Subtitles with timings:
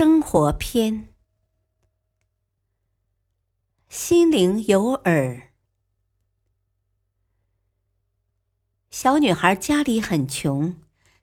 [0.00, 1.08] 生活篇，
[3.90, 5.50] 心灵有耳。
[8.90, 10.76] 小女孩家里很穷，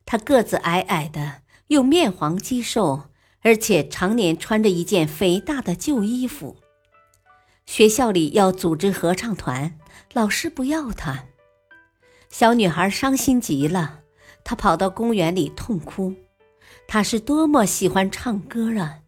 [0.05, 3.09] 她个子矮矮的，又面黄肌瘦，
[3.41, 6.57] 而且常年穿着一件肥大的旧衣服。
[7.65, 9.79] 学校里要组织合唱团，
[10.13, 11.25] 老师不要她。
[12.29, 14.03] 小女孩伤心极了，
[14.43, 16.13] 她跑到公园里痛哭。
[16.87, 18.99] 他是多么喜欢唱歌啊！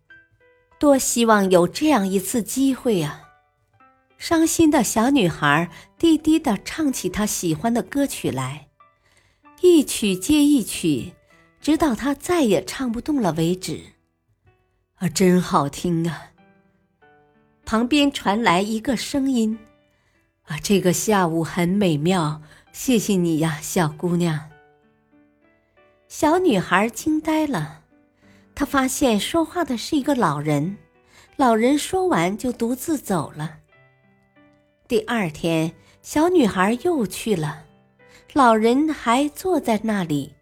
[0.77, 3.23] 多希望有这样一次机会啊！
[4.17, 8.67] 伤心的小女孩低低的唱起她喜欢的歌曲来，
[9.61, 11.13] 一曲接一曲，
[11.61, 13.79] 直到她再也唱不动了为止。
[14.95, 16.31] 啊，真好听啊！
[17.65, 19.57] 旁边传来一个声音
[20.47, 22.41] ：“啊，这个下午很美妙，
[22.73, 24.49] 谢谢你呀，小姑娘。”
[26.09, 27.81] 小女孩惊呆了，
[28.55, 30.75] 她发现说话的是一个老人。
[31.35, 33.57] 老人说完就独自走了。
[34.87, 37.63] 第二天，小女孩又去了，
[38.33, 40.33] 老人还坐在那里，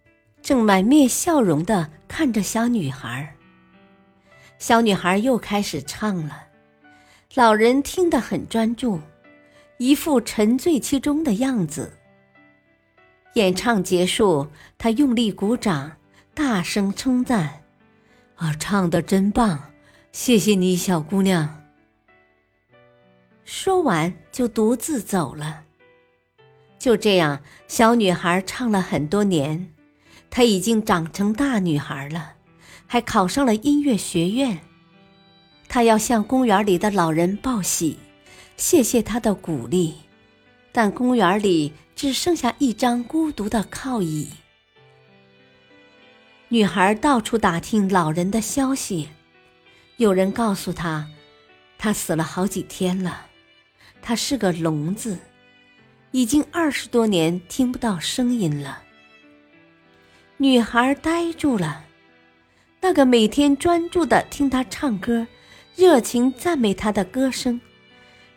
[0.41, 3.35] 正满面笑容的看着小女孩。
[4.57, 6.45] 小女孩又开始唱了，
[7.35, 9.02] 老人听得很专注，
[9.79, 11.96] 一副沉醉其中的样子。
[13.38, 14.47] 演唱结束，
[14.80, 15.91] 他用力鼓掌，
[16.33, 17.61] 大声称赞
[18.35, 19.59] ：“啊，唱的真棒！
[20.11, 21.61] 谢谢你，小姑娘。”
[23.45, 25.65] 说完就独自走了。
[26.80, 29.71] 就这样，小女孩唱了很多年，
[30.31, 32.33] 她已经长成大女孩了，
[32.87, 34.58] 还考上了音乐学院。
[35.69, 37.99] 她要向公园里的老人报喜，
[38.55, 39.93] 谢谢他的鼓励，
[40.72, 41.73] 但公园里。
[41.98, 44.28] 只剩下一张孤独的靠椅。
[46.50, 49.10] 女孩到处打听老人的消息，
[49.95, 51.08] 有人告诉她，
[51.76, 53.26] 他死了好几天了，
[54.00, 55.17] 他是个聋子，
[56.11, 58.84] 已经二十多年听不到声音了。
[60.38, 61.84] 女孩呆住了，
[62.80, 65.26] 那个每天专注的听他唱歌、
[65.76, 67.60] 热情赞美他的歌声、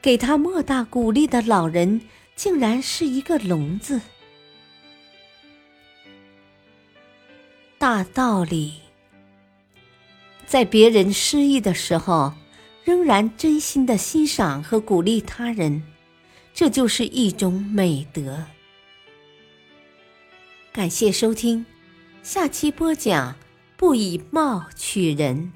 [0.01, 2.01] 给他莫大鼓励的老人。
[2.43, 4.01] 竟然是一个聋子。
[7.77, 8.81] 大道理，
[10.47, 12.33] 在别人失意的时候，
[12.83, 15.83] 仍然真心的欣赏和鼓励他人，
[16.55, 18.43] 这就是一种美德。
[20.73, 21.67] 感谢收听，
[22.23, 23.37] 下期播讲
[23.77, 25.53] 不以貌取人，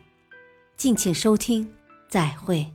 [0.76, 1.66] 敬请收听，
[2.10, 2.70] 再会。